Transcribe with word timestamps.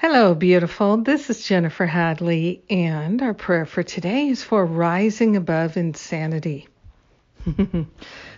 Hello, 0.00 0.34
beautiful. 0.34 0.96
This 0.96 1.28
is 1.28 1.44
Jennifer 1.44 1.84
Hadley, 1.84 2.62
and 2.70 3.20
our 3.20 3.34
prayer 3.34 3.66
for 3.66 3.82
today 3.82 4.28
is 4.28 4.42
for 4.42 4.64
rising 4.64 5.36
above 5.36 5.76
insanity. 5.76 6.68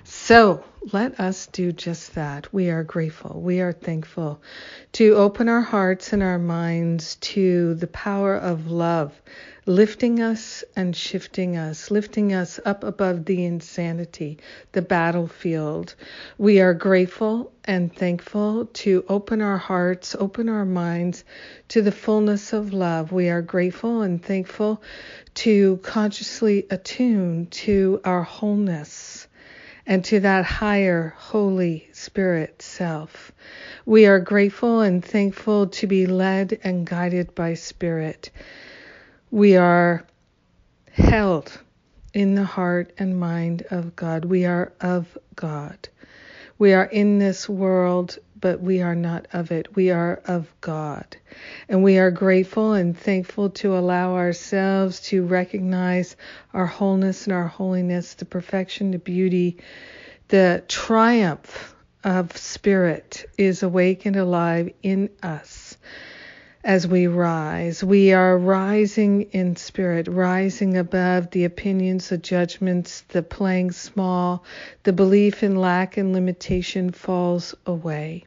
so, 0.02 0.64
let 0.92 1.20
us 1.20 1.46
do 1.46 1.70
just 1.72 2.14
that. 2.14 2.52
We 2.52 2.70
are 2.70 2.82
grateful. 2.82 3.40
We 3.40 3.60
are 3.60 3.72
thankful 3.72 4.42
to 4.92 5.14
open 5.14 5.48
our 5.48 5.60
hearts 5.60 6.12
and 6.12 6.22
our 6.22 6.38
minds 6.38 7.16
to 7.16 7.74
the 7.74 7.86
power 7.86 8.34
of 8.34 8.70
love 8.70 9.12
lifting 9.66 10.20
us 10.20 10.64
and 10.74 10.96
shifting 10.96 11.56
us, 11.56 11.90
lifting 11.90 12.32
us 12.32 12.58
up 12.64 12.82
above 12.82 13.24
the 13.24 13.44
insanity, 13.44 14.38
the 14.72 14.82
battlefield. 14.82 15.94
We 16.36 16.60
are 16.60 16.74
grateful 16.74 17.52
and 17.64 17.94
thankful 17.94 18.66
to 18.66 19.04
open 19.08 19.40
our 19.40 19.58
hearts, 19.58 20.16
open 20.18 20.48
our 20.48 20.64
minds 20.64 21.24
to 21.68 21.80
the 21.80 21.92
fullness 21.92 22.52
of 22.52 22.72
love. 22.72 23.12
We 23.12 23.28
are 23.28 23.42
grateful 23.42 24.02
and 24.02 24.20
thankful 24.20 24.82
to 25.34 25.76
consciously 25.78 26.66
attune 26.70 27.46
to 27.46 28.00
our 28.04 28.24
wholeness 28.24 29.28
and 29.86 30.04
to 30.04 30.20
that 30.20 30.44
higher 30.44 31.14
Holy 31.16 31.88
Spirit 31.92 32.62
self. 32.62 33.32
We 33.86 34.06
are 34.06 34.20
grateful 34.20 34.80
and 34.80 35.04
thankful 35.04 35.68
to 35.68 35.86
be 35.86 36.06
led 36.06 36.58
and 36.62 36.86
guided 36.86 37.34
by 37.34 37.54
Spirit 37.54 38.30
we 39.32 39.56
are 39.56 40.04
held 40.92 41.58
in 42.12 42.34
the 42.34 42.44
heart 42.44 42.92
and 42.98 43.18
mind 43.18 43.64
of 43.70 43.96
God. 43.96 44.26
We 44.26 44.44
are 44.44 44.74
of 44.82 45.16
God. 45.34 45.88
We 46.58 46.74
are 46.74 46.84
in 46.84 47.18
this 47.18 47.48
world, 47.48 48.18
but 48.42 48.60
we 48.60 48.82
are 48.82 48.96
not 48.96 49.26
of 49.32 49.52
it. 49.52 49.74
We 49.76 49.90
are 49.90 50.20
of 50.26 50.52
God. 50.60 51.16
And 51.68 51.82
we 51.82 51.98
are 51.98 52.10
grateful 52.10 52.74
and 52.74 52.98
thankful 52.98 53.50
to 53.50 53.78
allow 53.78 54.16
ourselves 54.16 55.00
to 55.08 55.24
recognize 55.24 56.16
our 56.52 56.66
wholeness 56.66 57.24
and 57.24 57.32
our 57.32 57.46
holiness, 57.46 58.14
the 58.14 58.24
perfection, 58.26 58.90
the 58.90 58.98
beauty, 58.98 59.58
the 60.28 60.64
triumph 60.66 61.74
of 62.02 62.36
spirit 62.36 63.30
is 63.38 63.62
awake 63.62 64.06
and 64.06 64.16
alive 64.16 64.70
in 64.82 65.08
us 65.22 65.78
as 66.64 66.86
we 66.86 67.06
rise. 67.06 67.82
We 67.82 68.12
are 68.12 68.36
rising 68.36 69.22
in 69.30 69.54
spirit, 69.56 70.08
rising 70.08 70.76
above 70.76 71.30
the 71.30 71.44
opinions, 71.44 72.08
the 72.08 72.18
judgments, 72.18 73.02
the 73.08 73.22
playing 73.22 73.70
small, 73.72 74.44
the 74.82 74.92
belief 74.92 75.42
in 75.44 75.56
lack 75.56 75.96
and 75.96 76.12
limitation 76.12 76.90
falls 76.90 77.54
away. 77.66 78.24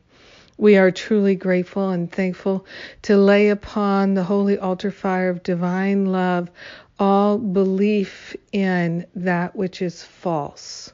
We 0.57 0.77
are 0.77 0.91
truly 0.91 1.35
grateful 1.35 1.89
and 1.89 2.09
thankful 2.09 2.65
to 3.03 3.17
lay 3.17 3.49
upon 3.49 4.13
the 4.13 4.23
holy 4.23 4.57
altar 4.57 4.91
fire 4.91 5.29
of 5.29 5.43
divine 5.43 6.05
love 6.05 6.49
all 6.97 7.37
belief 7.37 8.35
in 8.51 9.05
that 9.15 9.55
which 9.55 9.81
is 9.81 10.01
false. 10.01 10.93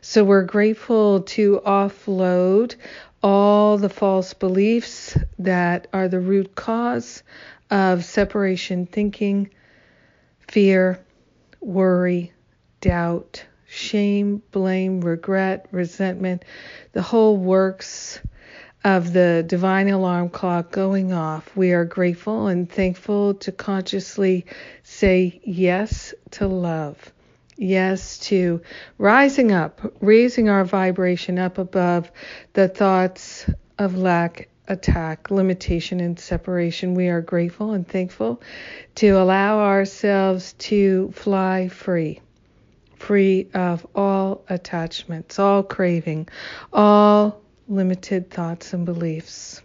So 0.00 0.22
we're 0.22 0.44
grateful 0.44 1.22
to 1.22 1.60
offload 1.66 2.76
all 3.22 3.78
the 3.78 3.88
false 3.88 4.34
beliefs 4.34 5.16
that 5.38 5.88
are 5.92 6.08
the 6.08 6.20
root 6.20 6.54
cause 6.54 7.22
of 7.70 8.04
separation 8.04 8.86
thinking, 8.86 9.50
fear, 10.48 11.00
worry, 11.60 12.32
doubt, 12.80 13.44
shame, 13.66 14.42
blame, 14.50 15.00
regret, 15.00 15.66
resentment, 15.70 16.44
the 16.92 17.02
whole 17.02 17.36
works 17.36 18.20
of 18.84 19.12
the 19.12 19.44
divine 19.46 19.88
alarm 19.88 20.28
clock 20.28 20.70
going 20.70 21.12
off. 21.12 21.54
We 21.56 21.72
are 21.72 21.84
grateful 21.84 22.48
and 22.48 22.70
thankful 22.70 23.34
to 23.34 23.52
consciously 23.52 24.46
say 24.82 25.40
yes 25.44 26.14
to 26.32 26.46
love 26.46 27.12
yes 27.62 28.18
to 28.18 28.60
rising 28.98 29.52
up, 29.52 29.80
raising 30.00 30.48
our 30.48 30.64
vibration 30.64 31.38
up 31.38 31.58
above 31.58 32.10
the 32.54 32.68
thoughts 32.68 33.48
of 33.78 33.96
lack, 33.96 34.48
attack, 34.68 35.30
limitation, 35.30 36.00
and 36.00 36.18
separation. 36.18 36.94
We 36.94 37.08
are 37.08 37.20
grateful 37.20 37.72
and 37.72 37.86
thankful 37.86 38.42
to 38.96 39.10
allow 39.10 39.60
ourselves 39.60 40.54
to 40.54 41.12
fly 41.12 41.68
free. 41.68 42.20
Free 42.96 43.48
of 43.54 43.86
all 43.94 44.44
attachments, 44.48 45.38
all 45.38 45.62
craving, 45.62 46.28
all 46.72 47.41
limited 47.68 48.30
thoughts 48.30 48.72
and 48.72 48.84
beliefs. 48.84 49.62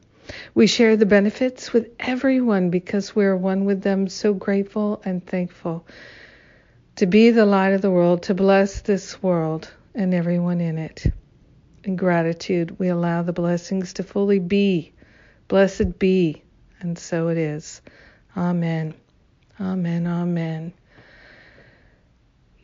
We 0.54 0.68
share 0.68 0.98
the 0.98 1.06
benefits 1.06 1.72
with 1.74 1.90
everyone 2.00 2.70
because 2.70 3.16
we're 3.16 3.36
one 3.36 3.66
with 3.66 3.82
them, 3.82 4.08
so 4.08 4.34
grateful 4.34 5.02
and 5.06 5.26
thankful 5.26 5.86
to 6.98 7.06
be 7.06 7.30
the 7.30 7.46
light 7.46 7.74
of 7.74 7.82
the 7.82 7.92
world, 7.92 8.24
to 8.24 8.34
bless 8.34 8.82
this 8.82 9.22
world 9.22 9.72
and 9.94 10.14
everyone 10.14 10.60
in 10.60 10.80
it. 10.80 11.06
In 11.84 11.96
gratitude, 11.96 12.80
we 12.80 12.88
allow 12.88 13.22
the 13.22 13.34
blessings 13.34 13.94
to 13.94 14.04
fully 14.04 14.40
be. 14.40 14.94
Blessed 15.48 16.00
be, 16.00 16.42
and 16.80 16.98
so 16.98 17.30
it 17.30 17.38
is. 17.38 17.82
Amen. 18.36 18.96
Amen. 19.62 20.08
Amen. 20.08 20.74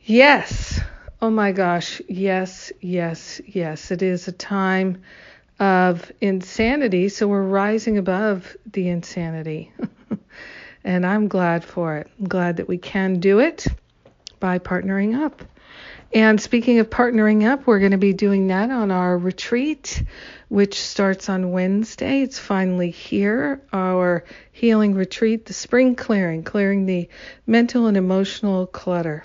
Yes. 0.03 0.79
Oh 1.23 1.29
my 1.29 1.53
gosh. 1.53 2.01
Yes, 2.09 2.73
yes, 2.81 3.39
yes. 3.45 3.91
It 3.91 4.01
is 4.01 4.27
a 4.27 4.33
time 4.33 5.03
of 5.57 6.11
insanity, 6.19 7.07
so 7.07 7.29
we're 7.29 7.41
rising 7.41 7.97
above 7.97 8.57
the 8.69 8.89
insanity. 8.89 9.71
and 10.83 11.05
I'm 11.05 11.29
glad 11.29 11.63
for 11.63 11.95
it. 11.95 12.09
I'm 12.19 12.27
glad 12.27 12.57
that 12.57 12.67
we 12.67 12.77
can 12.77 13.21
do 13.21 13.39
it 13.39 13.65
by 14.41 14.59
partnering 14.59 15.17
up. 15.17 15.41
And 16.13 16.41
speaking 16.41 16.79
of 16.79 16.89
partnering 16.89 17.49
up, 17.49 17.65
we're 17.65 17.79
going 17.79 17.91
to 17.91 17.97
be 17.97 18.11
doing 18.11 18.47
that 18.47 18.69
on 18.69 18.91
our 18.91 19.17
retreat, 19.17 20.03
which 20.49 20.77
starts 20.77 21.29
on 21.29 21.53
Wednesday. 21.53 22.23
It's 22.23 22.37
finally 22.37 22.91
here, 22.91 23.61
our 23.71 24.25
healing 24.51 24.93
retreat, 24.93 25.45
the 25.45 25.53
spring 25.53 25.95
clearing, 25.95 26.43
clearing 26.43 26.85
the 26.85 27.07
mental 27.47 27.87
and 27.87 27.95
emotional 27.95 28.67
clutter. 28.67 29.23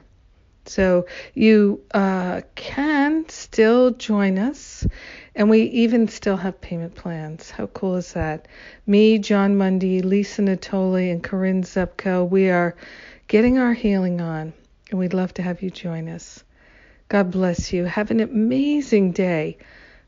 So 0.68 1.06
you 1.34 1.82
uh, 1.92 2.42
can 2.54 3.28
still 3.28 3.90
join 3.92 4.38
us, 4.38 4.86
and 5.34 5.50
we 5.50 5.62
even 5.62 6.08
still 6.08 6.36
have 6.36 6.60
payment 6.60 6.94
plans. 6.94 7.50
How 7.50 7.66
cool 7.66 7.96
is 7.96 8.12
that? 8.12 8.46
Me, 8.86 9.18
Jon 9.18 9.56
Mundy, 9.56 10.02
Lisa 10.02 10.42
Natoli, 10.42 11.10
and 11.10 11.22
Corinne 11.22 11.62
Zupko, 11.62 12.28
we 12.28 12.50
are 12.50 12.76
getting 13.26 13.58
our 13.58 13.72
healing 13.72 14.20
on 14.20 14.52
and 14.90 14.98
we'd 14.98 15.14
love 15.14 15.34
to 15.34 15.42
have 15.42 15.62
you 15.62 15.70
join 15.70 16.08
us. 16.08 16.42
God 17.08 17.30
bless 17.30 17.72
you. 17.72 17.84
Have 17.84 18.10
an 18.10 18.20
amazing 18.20 19.12
day 19.12 19.58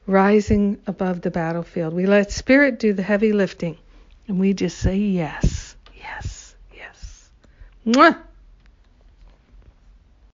rising 0.07 0.79
above 0.87 1.21
the 1.21 1.31
battlefield. 1.31 1.95
We 1.95 2.07
let 2.07 2.33
Spirit 2.33 2.79
do 2.79 2.93
the 2.93 3.03
heavy 3.03 3.33
lifting, 3.33 3.79
and 4.29 4.39
we 4.39 4.55
just 4.55 4.79
say 4.79 4.97
yes, 4.97 5.77
yes, 5.97 6.55
yes. 6.75 7.31
Mwah! 7.87 8.17